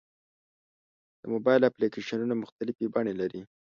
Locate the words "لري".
3.21-3.41